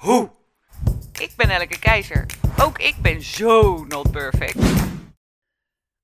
[0.00, 0.30] hoe.
[1.12, 2.26] Ik ben Elke Keizer.
[2.62, 4.58] Ook ik ben zo not perfect.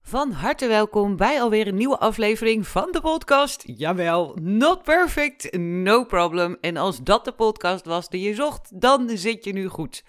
[0.03, 3.62] Van harte welkom bij alweer een nieuwe aflevering van de podcast.
[3.67, 6.56] Jawel, not perfect, no problem.
[6.61, 10.05] En als dat de podcast was die je zocht, dan zit je nu goed.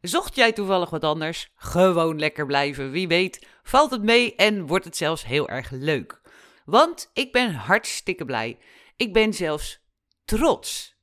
[0.00, 1.50] Zocht jij toevallig wat anders?
[1.56, 2.90] Gewoon lekker blijven.
[2.90, 6.20] Wie weet, valt het mee en wordt het zelfs heel erg leuk.
[6.64, 8.58] Want ik ben hartstikke blij.
[8.96, 9.80] Ik ben zelfs
[10.24, 10.93] trots.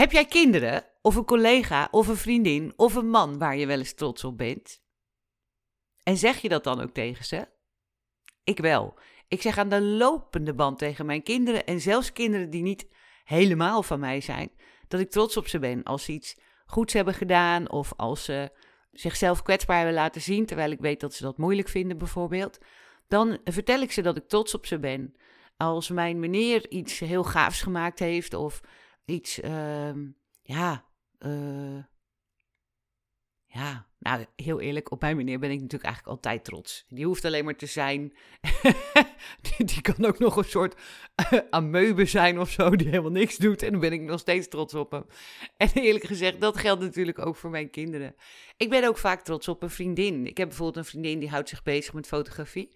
[0.00, 3.78] Heb jij kinderen, of een collega, of een vriendin, of een man waar je wel
[3.78, 4.82] eens trots op bent?
[6.02, 7.48] En zeg je dat dan ook tegen ze?
[8.44, 8.98] Ik wel.
[9.28, 12.86] Ik zeg aan de lopende band tegen mijn kinderen en zelfs kinderen die niet
[13.24, 14.50] helemaal van mij zijn,
[14.88, 18.50] dat ik trots op ze ben als ze iets goeds hebben gedaan of als ze
[18.92, 22.58] zichzelf kwetsbaar hebben laten zien, terwijl ik weet dat ze dat moeilijk vinden bijvoorbeeld.
[23.08, 25.14] Dan vertel ik ze dat ik trots op ze ben.
[25.56, 28.60] Als mijn meneer iets heel gaafs gemaakt heeft of
[29.04, 29.92] iets, uh,
[30.42, 30.84] ja,
[31.18, 31.82] uh,
[33.52, 36.84] ja, nou heel eerlijk, op mijn meneer ben ik natuurlijk eigenlijk altijd trots.
[36.88, 38.12] Die hoeft alleen maar te zijn.
[39.58, 40.74] die, kan ook nog een soort
[41.32, 43.62] uh, amoebe zijn of zo, die helemaal niks doet.
[43.62, 45.04] En dan ben ik nog steeds trots op hem.
[45.56, 48.14] En eerlijk gezegd, dat geldt natuurlijk ook voor mijn kinderen.
[48.56, 50.26] Ik ben ook vaak trots op een vriendin.
[50.26, 52.70] Ik heb bijvoorbeeld een vriendin die houdt zich bezig met fotografie.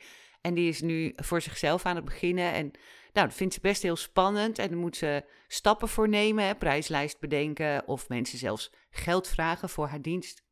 [0.45, 2.53] En die is nu voor zichzelf aan het beginnen.
[2.53, 2.71] En
[3.13, 4.59] nou, dat vindt ze best heel spannend.
[4.59, 7.89] En dan moet ze stappen voor nemen, hè, prijslijst bedenken.
[7.89, 10.43] Of mensen zelfs geld vragen voor haar dienst.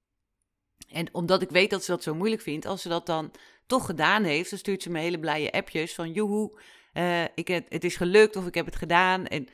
[0.88, 3.30] En omdat ik weet dat ze dat zo moeilijk vindt, als ze dat dan
[3.66, 6.60] toch gedaan heeft, dan stuurt ze me hele blije appjes van joehoe,
[6.92, 9.26] uh, ik het, het is gelukt of ik heb het gedaan.
[9.26, 9.48] En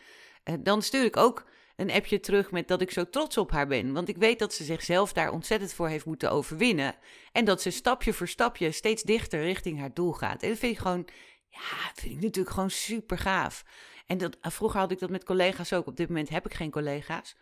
[0.44, 1.46] uh, dan stuur ik ook
[1.78, 3.92] een appje terug met dat ik zo trots op haar ben.
[3.92, 6.94] Want ik weet dat ze zichzelf daar ontzettend voor heeft moeten overwinnen.
[7.32, 10.42] En dat ze stapje voor stapje steeds dichter richting haar doel gaat.
[10.42, 11.08] En dat vind ik gewoon,
[11.48, 13.64] ja, vind ik natuurlijk gewoon super gaaf.
[14.06, 15.86] En dat, vroeger had ik dat met collega's ook.
[15.86, 17.36] Op dit moment heb ik geen collega's.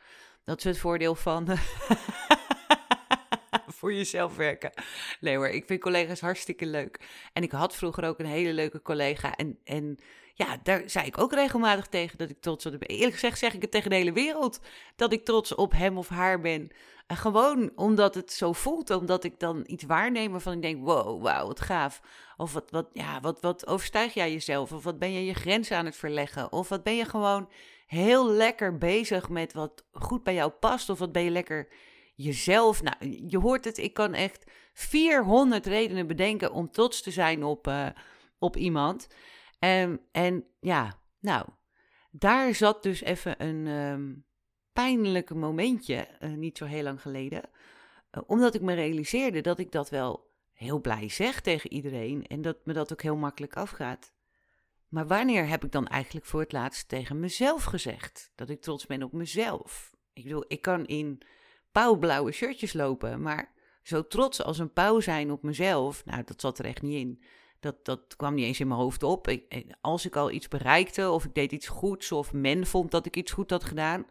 [0.45, 1.47] Dat is het voordeel van.
[3.77, 4.73] voor jezelf werken.
[5.21, 7.01] Nee hoor, ik vind collega's hartstikke leuk.
[7.33, 9.35] En ik had vroeger ook een hele leuke collega.
[9.35, 9.99] En, en
[10.37, 12.89] ja, daar zei ik ook regelmatig tegen dat ik trots op ben.
[12.89, 14.61] Eerlijk gezegd zeg ik het tegen de hele wereld
[14.97, 16.71] dat ik trots op hem of haar ben.
[17.07, 21.23] En gewoon omdat het zo voelt, omdat ik dan iets waarneem waarvan ik denk, wow,
[21.23, 22.01] wauw, wat gaaf.
[22.37, 24.73] Of wat, wat, ja, wat, wat overstijg jij jezelf?
[24.73, 26.53] Of wat ben je je grenzen aan het verleggen?
[26.53, 27.49] Of wat ben je gewoon
[27.87, 30.89] heel lekker bezig met wat goed bij jou past?
[30.89, 31.69] Of wat ben je lekker
[32.15, 32.83] jezelf?
[32.83, 32.97] Nou,
[33.29, 37.87] je hoort het, ik kan echt 400 redenen bedenken om trots te zijn op, uh,
[38.39, 39.09] op iemand.
[39.67, 41.47] En, en ja, nou,
[42.11, 44.25] daar zat dus even een um,
[44.73, 47.43] pijnlijke momentje, uh, niet zo heel lang geleden.
[48.13, 52.43] Uh, omdat ik me realiseerde dat ik dat wel heel blij zeg tegen iedereen en
[52.43, 54.13] dat me dat ook heel makkelijk afgaat.
[54.89, 58.87] Maar wanneer heb ik dan eigenlijk voor het laatst tegen mezelf gezegd dat ik trots
[58.87, 59.97] ben op mezelf?
[60.13, 61.23] Ik bedoel, ik kan in
[61.73, 66.59] pauwblauwe shirtjes lopen, maar zo trots als een pauw zijn op mezelf, nou, dat zat
[66.59, 67.23] er echt niet in.
[67.67, 69.37] Dat, dat kwam niet eens in mijn hoofd op.
[69.81, 73.17] Als ik al iets bereikte of ik deed iets goeds of men vond dat ik
[73.17, 74.07] iets goed had gedaan,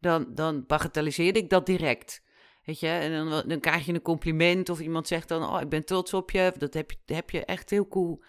[0.00, 2.22] dan, dan bagatelliseerde ik dat direct.
[2.64, 5.68] Weet je, en dan, dan krijg je een compliment of iemand zegt dan, oh, ik
[5.68, 8.22] ben trots op je, dat heb je, heb je echt heel cool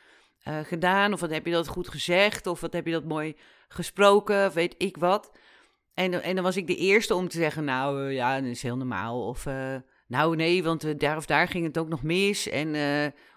[0.47, 3.35] uh, gedaan, of wat heb je dat goed gezegd, of wat heb je dat mooi
[3.67, 5.31] gesproken, of weet ik wat.
[5.93, 8.61] En, en dan was ik de eerste om te zeggen, nou uh, ja, dat is
[8.61, 9.75] heel normaal, of uh,
[10.07, 12.75] nou nee, want daar of daar ging het ook nog mis, en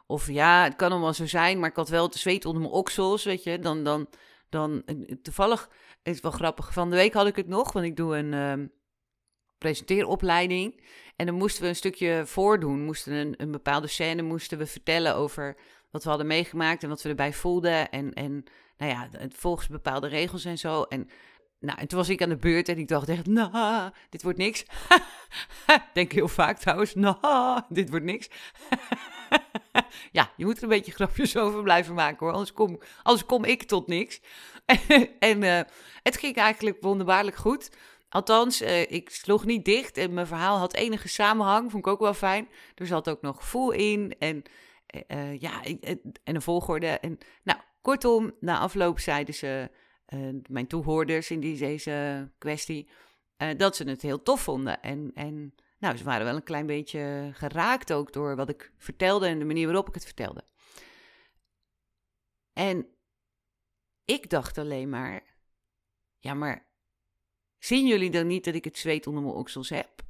[0.07, 2.75] of ja, het kan allemaal zo zijn, maar ik had wel te zweet onder mijn
[2.75, 3.59] oksels, weet je.
[3.59, 4.09] Dan, dan,
[4.49, 4.83] dan,
[5.23, 5.69] toevallig,
[6.03, 8.33] is het wel grappig, van de week had ik het nog, want ik doe een
[8.33, 8.73] um,
[9.59, 10.83] presenteeropleiding.
[11.17, 15.15] En dan moesten we een stukje voordoen, moesten een, een bepaalde scène moesten we vertellen
[15.17, 15.57] over
[15.91, 17.91] wat we hadden meegemaakt en wat we erbij voelden.
[17.91, 18.45] En, en
[18.77, 20.83] nou ja, volgens bepaalde regels en zo.
[20.83, 21.09] En
[21.65, 24.39] nou, en toen was ik aan de beurt en ik dacht echt, nou, dit wordt
[24.39, 24.65] niks.
[25.95, 28.29] Denk heel vaak trouwens, nou, dit wordt niks.
[30.13, 33.45] ja, je moet er een beetje grapjes over blijven maken hoor, anders kom, anders kom
[33.45, 34.21] ik tot niks.
[35.19, 35.61] en uh,
[36.03, 37.71] het ging eigenlijk wonderbaarlijk goed.
[38.09, 42.01] Althans, uh, ik sloeg niet dicht en mijn verhaal had enige samenhang, vond ik ook
[42.01, 42.49] wel fijn.
[42.75, 44.43] Er zat ook nog gevoel in en
[45.09, 46.87] uh, ja, en een volgorde.
[46.87, 49.71] En, nou, kortom, na afloop zeiden ze,
[50.49, 52.89] mijn toehoorders in die, deze kwestie,
[53.37, 54.83] eh, dat ze het heel tof vonden.
[54.83, 59.27] En, en nou, ze waren wel een klein beetje geraakt ook door wat ik vertelde
[59.27, 60.45] en de manier waarop ik het vertelde.
[62.53, 62.87] En
[64.05, 65.37] ik dacht alleen maar,
[66.19, 66.67] ja, maar
[67.59, 70.03] zien jullie dan niet dat ik het zweet onder mijn oksels heb?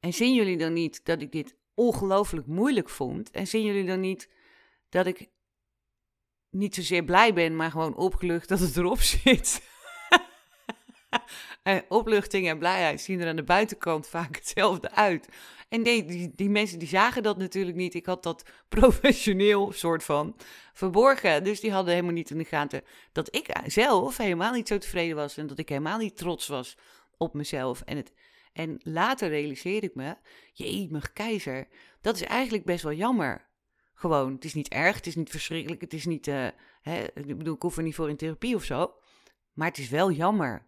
[0.00, 3.30] En zien jullie dan niet dat ik dit ongelooflijk moeilijk vond?
[3.30, 4.30] En zien jullie dan niet
[4.88, 5.30] dat ik
[6.50, 9.68] niet zozeer blij ben, maar gewoon opgelucht dat het erop zit?
[11.88, 15.28] opluchting en blijheid zien er aan de buitenkant vaak hetzelfde uit.
[15.68, 17.94] En nee, die, die mensen die zagen dat natuurlijk niet.
[17.94, 20.36] Ik had dat professioneel soort van
[20.72, 21.44] verborgen.
[21.44, 22.82] Dus die hadden helemaal niet in de gaten
[23.12, 25.36] dat ik zelf helemaal niet zo tevreden was.
[25.36, 26.76] En dat ik helemaal niet trots was
[27.16, 27.80] op mezelf.
[27.80, 28.12] En, het,
[28.52, 30.16] en later realiseerde ik me,
[30.52, 31.68] jemig keizer,
[32.00, 33.48] dat is eigenlijk best wel jammer.
[34.00, 36.46] Gewoon, het is niet erg, het is niet verschrikkelijk, het is niet, uh,
[36.82, 38.94] hè, ik bedoel, ik hoef er niet voor in therapie of zo.
[39.52, 40.66] Maar het is wel jammer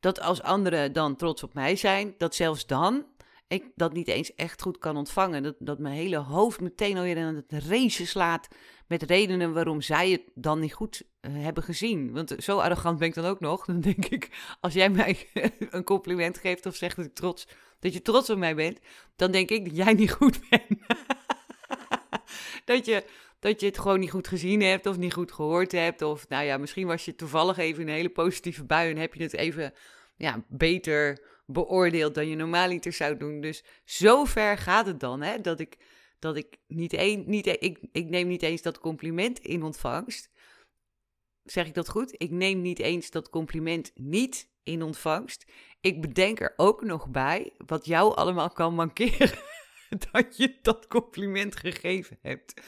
[0.00, 3.06] dat als anderen dan trots op mij zijn, dat zelfs dan
[3.52, 5.42] ik dat niet eens echt goed kan ontvangen.
[5.42, 8.48] Dat, dat mijn hele hoofd meteen alweer aan het racen slaat
[8.86, 12.12] met redenen waarom zij het dan niet goed uh, hebben gezien.
[12.12, 13.64] Want zo arrogant ben ik dan ook nog.
[13.64, 15.28] Dan denk ik, als jij mij
[15.70, 17.48] een compliment geeft of zegt dat, ik trots,
[17.78, 18.78] dat je trots op mij bent,
[19.16, 20.66] dan denk ik dat jij niet goed bent.
[22.64, 23.04] dat, je,
[23.38, 26.02] dat je het gewoon niet goed gezien hebt of niet goed gehoord hebt.
[26.02, 29.14] Of nou ja, misschien was je toevallig even in een hele positieve bui en heb
[29.14, 29.72] je het even
[30.16, 33.40] ja, beter beoordeeld dan je normaaliter zou doen.
[33.40, 35.78] Dus zo ver gaat het dan, hè, dat ik,
[36.18, 40.30] dat ik niet één, niet, e-, ik, ik neem niet eens dat compliment in ontvangst.
[41.44, 42.14] Zeg ik dat goed?
[42.16, 45.44] Ik neem niet eens dat compliment niet in ontvangst.
[45.80, 49.38] Ik bedenk er ook nog bij wat jou allemaal kan mankeren
[50.12, 52.60] dat je dat compliment gegeven hebt.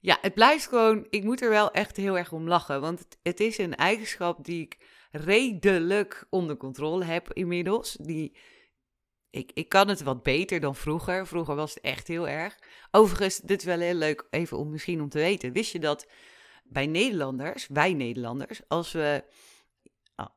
[0.00, 3.40] Ja, het blijft gewoon, ik moet er wel echt heel erg om lachen, want het,
[3.40, 4.78] is een eigenschap die ik
[5.10, 7.96] redelijk onder controle heb inmiddels.
[8.00, 8.36] Die,
[9.30, 11.26] ik, ik kan het wat beter dan vroeger.
[11.26, 12.58] Vroeger was het echt heel erg.
[12.90, 15.52] Overigens, dit is wel heel leuk even om misschien om te weten.
[15.52, 16.10] Wist je dat
[16.64, 19.24] bij Nederlanders, wij Nederlanders, als we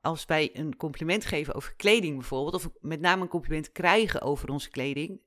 [0.01, 4.49] als wij een compliment geven over kleding bijvoorbeeld, of met name een compliment krijgen over
[4.49, 5.21] onze kleding,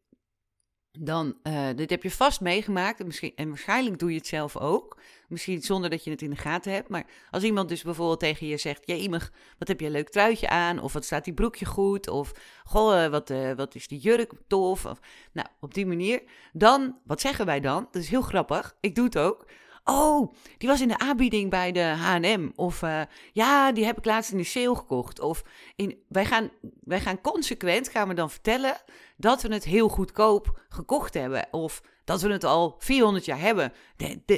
[0.98, 4.56] dan, uh, dit heb je vast meegemaakt en, misschien, en waarschijnlijk doe je het zelf
[4.56, 5.00] ook.
[5.28, 6.88] Misschien zonder dat je het in de gaten hebt.
[6.88, 10.08] Maar als iemand dus bijvoorbeeld tegen je zegt, ja iemand, wat heb je een leuk
[10.08, 10.78] truitje aan?
[10.78, 12.08] Of wat staat die broekje goed?
[12.08, 12.32] Of,
[12.64, 14.86] goh, eh, wat, uh, wat is die jurk tof?
[14.86, 15.00] Of,
[15.32, 16.22] nou, op die manier.
[16.52, 17.88] Dan, wat zeggen wij dan?
[17.90, 18.76] Dat is heel grappig.
[18.80, 19.46] Ik doe het ook.
[19.90, 22.50] Oh, die was in de aanbieding bij de H&M.
[22.54, 23.00] Of uh,
[23.32, 25.20] ja, die heb ik laatst in de sale gekocht.
[25.20, 25.42] Of
[25.76, 26.50] in, wij, gaan,
[26.80, 28.76] wij gaan consequent, gaan we dan vertellen
[29.16, 31.46] dat we het heel goedkoop gekocht hebben.
[31.50, 33.72] Of dat we het al 400 jaar hebben.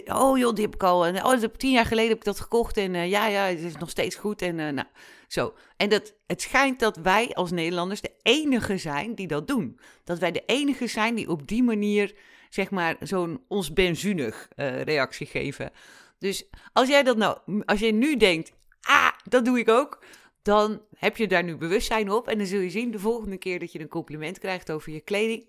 [0.05, 1.07] Oh joh, die heb ik al.
[1.07, 2.77] Oh, dat, tien jaar geleden heb ik dat gekocht.
[2.77, 4.43] En uh, ja, ja, het is nog steeds goed.
[4.43, 4.87] En uh, nou,
[5.29, 5.55] zo.
[5.77, 9.79] En dat, het schijnt dat wij als Nederlanders de enige zijn die dat doen.
[10.05, 12.15] Dat wij de enige zijn die op die manier
[12.55, 15.71] zeg maar, zo'n ons benzunig uh, reactie geven.
[16.19, 20.05] Dus als jij dat nou, als jij nu denkt, ah, dat doe ik ook,
[20.43, 22.29] dan heb je daar nu bewustzijn op.
[22.29, 25.01] En dan zul je zien de volgende keer dat je een compliment krijgt over je
[25.01, 25.47] kleding,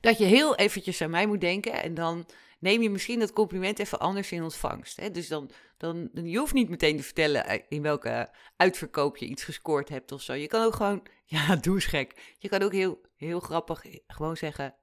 [0.00, 2.26] dat je heel eventjes aan mij moet denken en dan
[2.58, 5.00] neem je misschien dat compliment even anders in ontvangst.
[5.00, 5.10] Hè?
[5.10, 9.44] Dus dan, dan, je hoeft niet meteen te vertellen eh, in welke uitverkoop je iets
[9.44, 10.32] gescoord hebt of zo.
[10.32, 12.34] Je kan ook gewoon, ja, doe eens gek.
[12.38, 14.74] Je kan ook heel, heel grappig gewoon zeggen,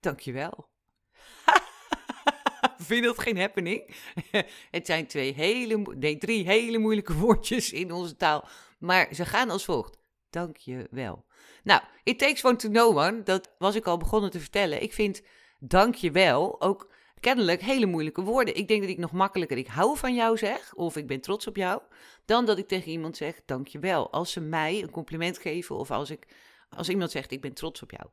[0.00, 0.68] Dankjewel.
[2.76, 3.96] Vind je dat geen happening?
[4.70, 8.48] het zijn twee hele, drie hele moeilijke woordjes in onze taal.
[8.78, 9.98] Maar ze gaan als volgt.
[10.30, 11.24] Dankjewel.
[11.62, 13.22] Nou, it takes one to know one.
[13.22, 14.82] Dat was ik al begonnen te vertellen.
[14.82, 15.22] Ik vind
[15.58, 18.56] dankjewel ook kennelijk hele moeilijke woorden.
[18.56, 21.46] Ik denk dat ik nog makkelijker ik hou van jou zeg, of ik ben trots
[21.46, 21.82] op jou,
[22.24, 24.12] dan dat ik tegen iemand zeg dankjewel.
[24.12, 26.26] Als ze mij een compliment geven of als, ik,
[26.68, 28.08] als iemand zegt ik ben trots op jou.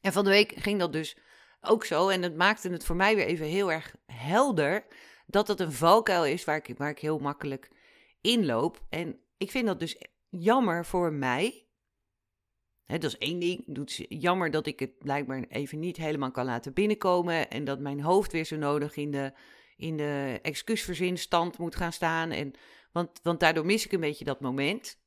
[0.00, 1.16] En van de week ging dat dus
[1.60, 2.08] ook zo.
[2.08, 4.86] En het maakte het voor mij weer even heel erg helder
[5.26, 7.70] dat het een valkuil is waar ik, waar ik heel makkelijk
[8.20, 8.84] inloop.
[8.88, 11.66] En ik vind dat dus jammer voor mij.
[12.86, 13.76] dat is één ding.
[13.76, 17.50] Het jammer dat ik het blijkbaar even niet helemaal kan laten binnenkomen.
[17.50, 19.32] En dat mijn hoofd weer zo nodig in de,
[19.76, 22.30] in de excuusverzinstand moet gaan staan.
[22.30, 22.52] En,
[22.92, 24.98] want, want daardoor mis ik een beetje dat moment.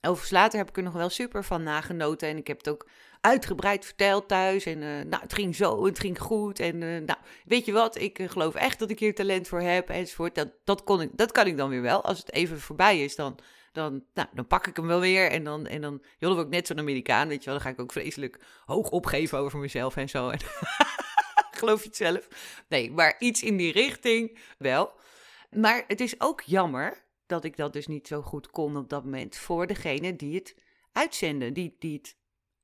[0.00, 2.28] Overigens later heb ik er nog wel super van nagenoten.
[2.28, 2.86] En ik heb het ook
[3.20, 4.66] uitgebreid verteld thuis.
[4.66, 6.60] En uh, nou, het ging zo, het ging goed.
[6.60, 9.60] En uh, nou, weet je wat, ik uh, geloof echt dat ik hier talent voor
[9.60, 10.34] heb, enzovoort.
[10.34, 12.04] Dat, dat, kon ik, dat kan ik dan weer wel.
[12.04, 13.38] Als het even voorbij is, dan,
[13.72, 15.30] dan, nou, dan pak ik hem wel weer.
[15.30, 17.54] En dan, en dan joh, ook net zo'n Amerikaan, weet je wel.
[17.54, 20.28] Dan ga ik ook vreselijk hoog opgeven over mezelf en zo.
[20.28, 20.38] En
[21.58, 22.28] geloof je het zelf?
[22.68, 24.92] Nee, maar iets in die richting wel.
[25.50, 29.04] Maar het is ook jammer dat ik dat dus niet zo goed kon op dat
[29.04, 30.54] moment voor degene die het
[30.92, 32.16] uitzenden, die, die het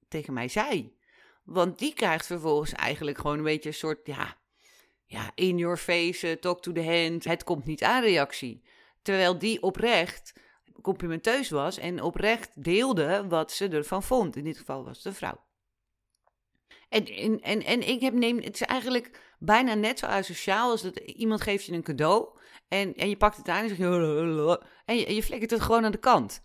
[0.09, 0.97] tegen mij zei.
[1.45, 4.37] Want die krijgt vervolgens eigenlijk gewoon een beetje een soort, ja,
[5.05, 8.63] ja in your face, eh, talk to the hand, het komt niet aan reactie.
[9.03, 10.33] Terwijl die oprecht
[10.83, 14.37] complimenteus was en oprecht deelde wat ze ervan vond.
[14.37, 15.44] In dit geval was een vrouw.
[17.03, 20.97] En, en, en, ik heb neem, het is eigenlijk bijna net zo asociaal als dat
[20.97, 22.29] iemand geeft je een cadeau
[22.69, 25.93] en, en je pakt het aan en je en je, je flikkert het gewoon aan
[25.93, 26.43] de kant.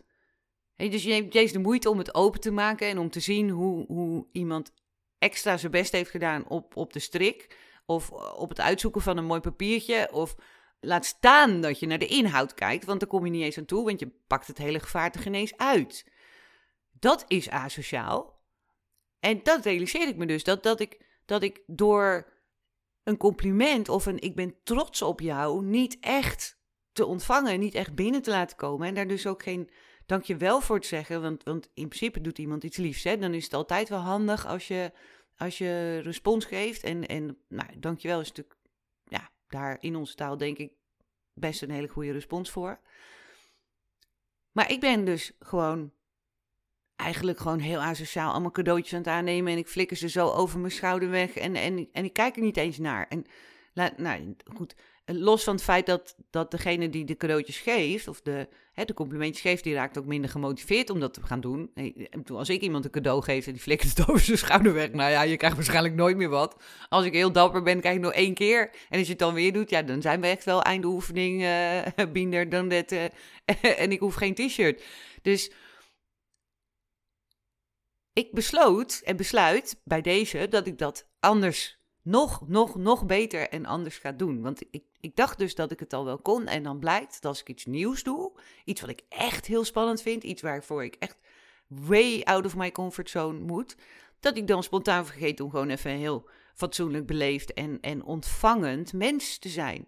[0.75, 3.49] En dus je neemt de moeite om het open te maken en om te zien
[3.49, 4.71] hoe, hoe iemand
[5.17, 9.25] extra zijn best heeft gedaan op, op de strik of op het uitzoeken van een
[9.25, 10.35] mooi papiertje of
[10.79, 13.65] laat staan dat je naar de inhoud kijkt, want daar kom je niet eens aan
[13.65, 16.11] toe, want je pakt het hele gevaarte ineens uit.
[16.99, 18.38] Dat is asociaal.
[19.19, 22.33] En dat realiseer ik me dus, dat, dat, ik, dat ik door
[23.03, 26.61] een compliment of een ik ben trots op jou niet echt
[26.91, 29.69] te ontvangen, niet echt binnen te laten komen en daar dus ook geen
[30.05, 33.17] dankjewel voor te zeggen, want, want in principe doet iemand iets liefs, hè?
[33.17, 34.91] dan is het altijd wel handig als je,
[35.37, 38.59] als je respons geeft en, en nou, dankjewel is natuurlijk,
[39.03, 40.71] ja, daar in onze taal denk ik
[41.33, 42.79] best een hele goede respons voor.
[44.51, 45.93] Maar ik ben dus gewoon
[46.99, 49.51] eigenlijk gewoon heel asociaal allemaal cadeautjes aan het aannemen.
[49.51, 51.33] En ik flikker ze zo over mijn schouder weg.
[51.33, 53.07] En, en, en ik kijk er niet eens naar.
[53.09, 53.25] En
[53.97, 54.75] nou goed,
[55.05, 58.93] los van het feit dat, dat degene die de cadeautjes geeft, of de, hè, de
[58.93, 61.71] complimentjes geeft, die raakt ook minder gemotiveerd om dat te gaan doen.
[62.27, 65.11] Als ik iemand een cadeau geef en die flikkert het over zijn schouder weg, nou
[65.11, 66.55] ja, je krijgt waarschijnlijk nooit meer wat.
[66.89, 68.69] Als ik heel dapper ben, krijg ik nog één keer.
[68.89, 72.05] En als je het dan weer doet, ja, dan zijn we echt wel eindoefening, uh,
[72.13, 72.71] binder dan.
[72.71, 72.81] Uh,
[73.83, 74.83] en ik hoef geen t-shirt.
[75.21, 75.51] Dus
[78.19, 83.65] ik besloot en besluit bij deze dat ik dat anders nog, nog, nog beter en
[83.65, 84.41] anders ga doen.
[84.41, 86.47] Want ik, ik dacht dus dat ik het al wel kon.
[86.47, 90.01] En dan blijkt dat als ik iets nieuws doe, iets wat ik echt heel spannend
[90.01, 91.17] vind, iets waarvoor ik echt
[91.67, 93.75] way out of my comfort zone moet,
[94.19, 99.37] dat ik dan spontaan vergeet om gewoon even heel fatsoenlijk beleefd en, en ontvangend mens
[99.37, 99.87] te zijn.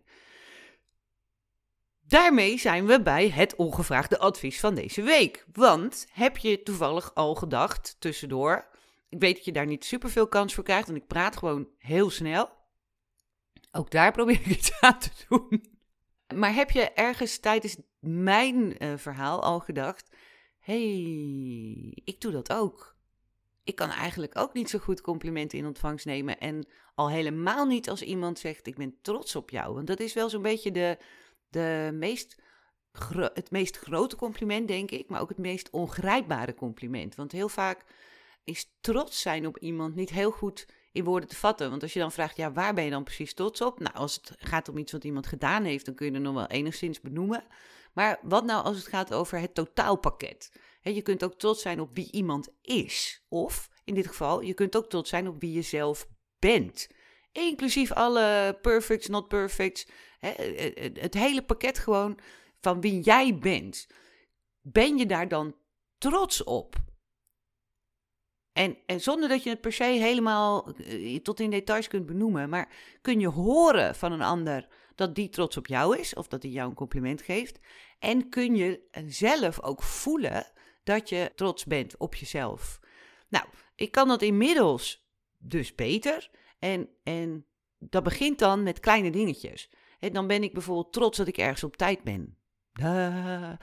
[2.12, 5.46] Daarmee zijn we bij het ongevraagde advies van deze week.
[5.54, 8.68] Want heb je toevallig al gedacht tussendoor?
[9.10, 12.10] Ik weet dat je daar niet superveel kans voor krijgt, want ik praat gewoon heel
[12.10, 12.50] snel.
[13.72, 15.66] Ook daar probeer ik iets aan te doen.
[16.36, 20.16] Maar heb je ergens tijdens mijn uh, verhaal al gedacht:
[20.60, 20.82] hey,
[22.04, 22.96] ik doe dat ook.
[23.64, 26.40] Ik kan eigenlijk ook niet zo goed complimenten in ontvangst nemen.
[26.40, 29.74] En al helemaal niet als iemand zegt: Ik ben trots op jou.
[29.74, 30.98] Want dat is wel zo'n beetje de,
[31.52, 32.36] de meest,
[33.34, 37.16] het meest grote compliment, denk ik, maar ook het meest ongrijpbare compliment.
[37.16, 37.86] Want heel vaak
[38.44, 41.70] is trots zijn op iemand niet heel goed in woorden te vatten.
[41.70, 43.80] Want als je dan vraagt, ja, waar ben je dan precies trots op?
[43.80, 46.34] Nou, als het gaat om iets wat iemand gedaan heeft, dan kun je er nog
[46.34, 47.44] wel enigszins benoemen.
[47.94, 50.52] Maar wat nou als het gaat over het totaalpakket?
[50.82, 53.26] je kunt ook trots zijn op wie iemand is.
[53.30, 56.08] Of, in dit geval, je kunt ook trots zijn op wie je zelf
[56.40, 56.88] bent.
[57.32, 59.88] Inclusief alle perfects, not perfects.
[60.94, 62.20] het hele pakket gewoon
[62.60, 63.88] van wie jij bent.
[64.62, 65.56] Ben je daar dan
[65.98, 66.76] trots op?
[68.54, 72.50] En, en, zonder dat je het per se helemaal eh, tot in details kunt benoemen,
[72.50, 76.44] maar kun je horen van een ander dat die trots op jou is of dat
[76.44, 77.60] hij jou een compliment geeft.
[78.00, 80.52] En kun je zelf ook voelen
[80.84, 82.80] dat je trots bent op jezelf.
[83.30, 83.46] Nou,
[83.76, 85.06] ik kan dat inmiddels
[85.38, 86.30] dus beter.
[86.62, 87.46] En, en
[87.80, 89.70] dat begint dan met kleine dingetjes.
[90.00, 92.38] En dan ben ik bijvoorbeeld trots dat ik ergens op tijd ben.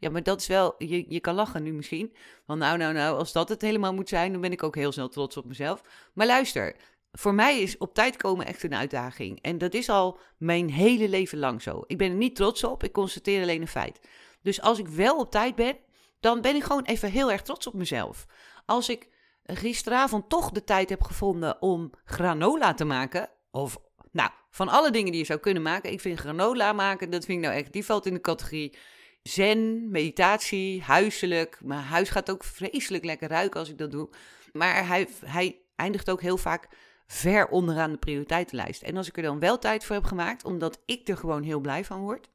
[0.00, 2.16] ja, maar dat is wel, je, je kan lachen nu misschien.
[2.46, 4.92] Want nou, nou, nou, als dat het helemaal moet zijn, dan ben ik ook heel
[4.92, 5.82] snel trots op mezelf.
[6.14, 6.76] Maar luister,
[7.12, 9.40] voor mij is op tijd komen echt een uitdaging.
[9.40, 11.82] En dat is al mijn hele leven lang zo.
[11.86, 14.00] Ik ben er niet trots op, ik constateer alleen een feit.
[14.42, 15.76] Dus als ik wel op tijd ben,
[16.20, 18.26] dan ben ik gewoon even heel erg trots op mezelf.
[18.64, 19.08] Als ik
[19.46, 23.78] gisteravond toch de tijd heb gevonden om granola te maken, of
[24.12, 27.38] nou, van alle dingen die je zou kunnen maken, ik vind granola maken, dat vind
[27.38, 28.76] ik nou echt, die valt in de categorie
[29.22, 31.58] zen, meditatie, huiselijk.
[31.62, 34.08] Mijn huis gaat ook vreselijk lekker ruiken als ik dat doe.
[34.52, 36.68] Maar hij, hij eindigt ook heel vaak
[37.06, 38.82] ver onderaan de prioriteitenlijst.
[38.82, 41.60] En als ik er dan wel tijd voor heb gemaakt, omdat ik er gewoon heel
[41.60, 42.30] blij van word.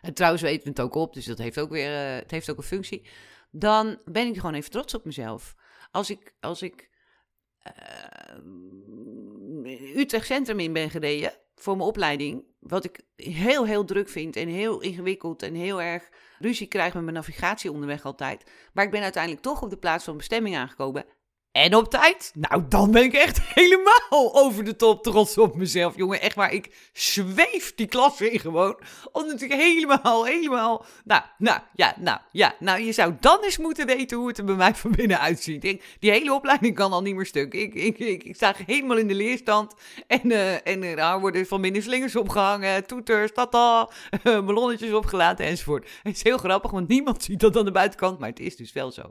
[0.00, 2.50] En trouwens weten we het ook op, dus dat heeft ook weer uh, het heeft
[2.50, 3.06] ook een functie.
[3.50, 5.54] Dan ben ik gewoon even trots op mezelf.
[5.96, 6.90] Als ik, als ik
[7.66, 8.36] uh,
[9.96, 12.44] Utrecht Centrum in ben gereden voor mijn opleiding.
[12.58, 17.02] Wat ik heel, heel druk vind en heel ingewikkeld en heel erg ruzie krijg met
[17.02, 18.50] mijn navigatie onderweg altijd.
[18.72, 21.04] Maar ik ben uiteindelijk toch op de plaats van bestemming aangekomen.
[21.56, 22.32] En op tijd.
[22.34, 26.20] Nou, dan ben ik echt helemaal over de top trots op mezelf, jongen.
[26.20, 28.78] Echt waar, ik zweef die klas in gewoon.
[29.12, 30.84] Omdat ik helemaal, helemaal...
[31.04, 32.54] Nou, nou, ja, nou, ja.
[32.58, 35.64] Nou, je zou dan eens moeten weten hoe het er bij mij van binnen uitziet.
[35.64, 37.54] Ik, die hele opleiding kan al niet meer stuk.
[37.54, 39.74] Ik, ik, ik, sta helemaal in de leerstand.
[40.06, 43.88] En, uh, en uh, daar worden van binnen slingers opgehangen, toeters, tata,
[44.22, 45.88] ballonnetjes opgelaten enzovoort.
[46.02, 48.72] Het is heel grappig, want niemand ziet dat aan de buitenkant, maar het is dus
[48.72, 49.10] wel zo.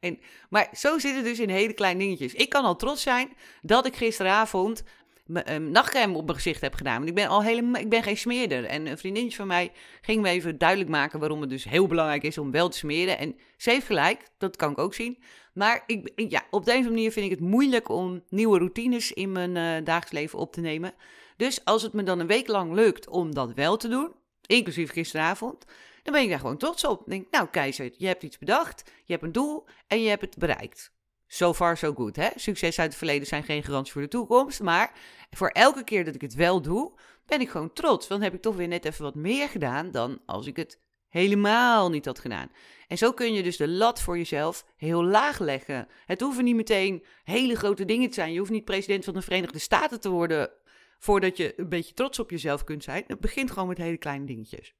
[0.00, 0.18] En,
[0.50, 2.34] maar zo zit het dus in hele kleine dingetjes.
[2.34, 4.82] Ik kan al trots zijn dat ik gisteravond
[5.26, 6.96] um, nachtcrème op mijn gezicht heb gedaan.
[6.96, 8.64] Want ik ben al helemaal, ik ben geen smeerder.
[8.64, 12.22] En een vriendinnetje van mij ging me even duidelijk maken waarom het dus heel belangrijk
[12.22, 13.18] is om wel te smeren.
[13.18, 15.22] En ze heeft gelijk, dat kan ik ook zien.
[15.54, 18.58] Maar ik, ja, op de een of andere manier vind ik het moeilijk om nieuwe
[18.58, 20.94] routines in mijn uh, dagelijks leven op te nemen.
[21.36, 24.12] Dus als het me dan een week lang lukt om dat wel te doen,
[24.46, 25.64] inclusief gisteravond,
[26.02, 26.98] dan ben ik daar gewoon trots op.
[26.98, 30.22] Dan denk nou keizer, je hebt iets bedacht, je hebt een doel en je hebt
[30.22, 30.92] het bereikt.
[31.26, 32.16] So far, so good.
[32.16, 32.28] Hè?
[32.34, 34.60] Succes uit het verleden zijn geen garantie voor de toekomst.
[34.60, 34.92] Maar
[35.30, 36.92] voor elke keer dat ik het wel doe,
[37.26, 38.08] ben ik gewoon trots.
[38.08, 40.80] Want dan heb ik toch weer net even wat meer gedaan dan als ik het
[41.08, 42.50] helemaal niet had gedaan.
[42.88, 45.88] En zo kun je dus de lat voor jezelf heel laag leggen.
[46.06, 48.32] Het hoeven niet meteen hele grote dingen te zijn.
[48.32, 50.50] Je hoeft niet president van de Verenigde Staten te worden
[50.98, 53.04] voordat je een beetje trots op jezelf kunt zijn.
[53.06, 54.74] Het begint gewoon met hele kleine dingetjes.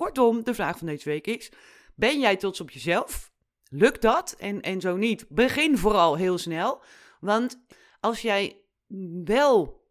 [0.00, 1.52] Kortom, de vraag van deze week is:
[1.94, 3.32] ben jij trots op jezelf?
[3.68, 4.34] Lukt dat?
[4.38, 6.82] En, en zo niet, begin vooral heel snel.
[7.20, 7.64] Want
[8.00, 8.60] als jij
[9.24, 9.84] wel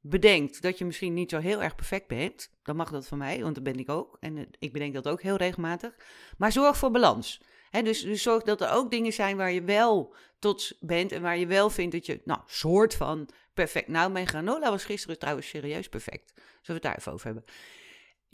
[0.00, 3.42] bedenkt dat je misschien niet zo heel erg perfect bent, dan mag dat van mij,
[3.42, 4.16] want dat ben ik ook.
[4.20, 5.94] En ik bedenk dat ook heel regelmatig.
[6.38, 7.40] Maar zorg voor balans.
[7.70, 11.38] dus, dus zorg dat er ook dingen zijn waar je wel trots bent en waar
[11.38, 13.88] je wel vindt dat je, nou, soort van perfect.
[13.88, 16.32] Nou, mijn granola was gisteren trouwens serieus perfect.
[16.34, 17.44] Zullen we het daar even over hebben?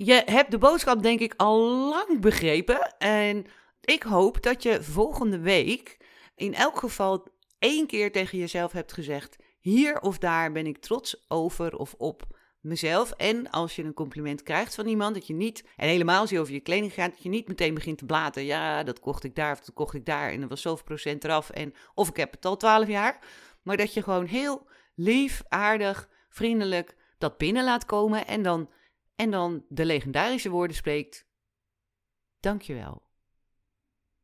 [0.02, 2.95] Je hebt de boodschap denk ik al lang begrepen.
[2.99, 3.47] En
[3.80, 5.97] ik hoop dat je volgende week
[6.37, 7.26] in elk geval
[7.59, 12.26] één keer tegen jezelf hebt gezegd: hier of daar ben ik trots over of op
[12.61, 13.11] mezelf.
[13.11, 16.40] En als je een compliment krijgt van iemand, dat je niet, en helemaal als je
[16.40, 18.45] over je kleding gaat, dat je niet meteen begint te blaten.
[18.45, 21.25] Ja, dat kocht ik daar of dat kocht ik daar en dat was zoveel procent
[21.25, 21.50] eraf.
[21.50, 23.19] En, of ik heb het al twaalf jaar.
[23.63, 28.69] Maar dat je gewoon heel lief, aardig, vriendelijk dat binnen laat komen en dan,
[29.21, 31.26] en dan de legendarische woorden spreekt.
[32.41, 33.02] Dankjewel.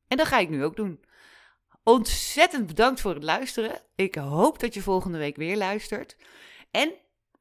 [0.08, 1.04] En dat ga ik nu ook doen.
[1.82, 3.80] Ontzettend bedankt voor het luisteren.
[3.94, 6.16] Ik hoop dat je volgende week weer luistert.
[6.70, 6.94] En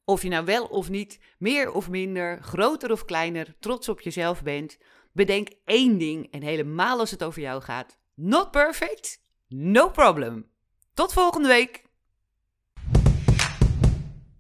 [0.05, 4.43] of je nou wel of niet, meer of minder, groter of kleiner, trots op jezelf
[4.43, 4.77] bent,
[5.11, 7.97] bedenk één ding en helemaal als het over jou gaat.
[8.13, 9.23] Not perfect?
[9.47, 10.49] No problem.
[10.93, 11.84] Tot volgende week.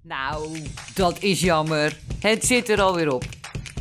[0.07, 0.61] Nou,
[0.93, 1.97] dat is jammer.
[2.19, 3.23] Het zit er alweer op.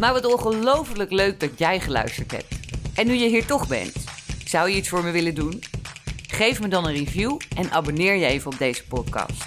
[0.00, 2.54] Maar wat ongelooflijk leuk dat jij geluisterd hebt.
[2.94, 3.96] En nu je hier toch bent,
[4.44, 5.62] zou je iets voor me willen doen?
[6.26, 9.46] Geef me dan een review en abonneer je even op deze podcast.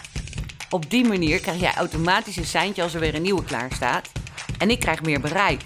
[0.69, 4.09] Op die manier krijg jij automatisch een seintje als er weer een nieuwe klaar staat.
[4.57, 5.61] En ik krijg meer bereik.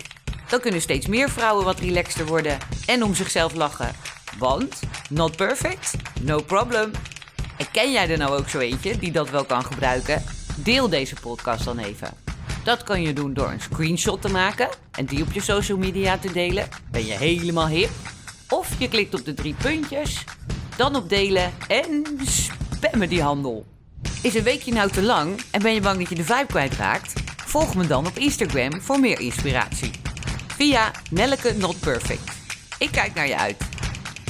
[0.50, 3.96] Dan kunnen steeds meer vrouwen wat relaxter worden en om zichzelf lachen.
[4.38, 6.92] Want, not perfect, no problem.
[7.58, 10.24] En ken jij er nou ook zo eentje die dat wel kan gebruiken?
[10.64, 12.10] Deel deze podcast dan even.
[12.64, 16.18] Dat kan je doen door een screenshot te maken en die op je social media
[16.18, 16.68] te delen.
[16.92, 17.90] Ben je helemaal hip?
[18.50, 20.24] Of je klikt op de drie puntjes,
[20.76, 23.66] dan op delen en spammen die handel.
[24.22, 27.14] Is een weekje nou te lang en ben je bang dat je de vibe kwijtraakt?
[27.46, 29.92] Volg me dan op Instagram voor meer inspiratie.
[30.48, 32.32] Via Nelleke Not Perfect.
[32.80, 33.58] Ik kijk naar je uit.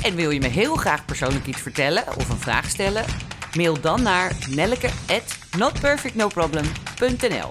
[0.04, 3.06] En wil je me heel graag persoonlijk iets vertellen of een vraag stellen?
[3.56, 4.36] Mail dan naar
[5.58, 7.50] nelleke@notperfectnoproblem.nl.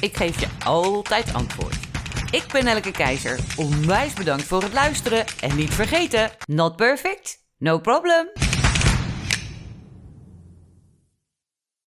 [0.00, 1.76] Ik geef je altijd antwoord.
[2.30, 3.38] Ik ben Nelleke Keizer.
[3.56, 8.47] Onwijs bedankt voor het luisteren en niet vergeten, not perfect, no problem.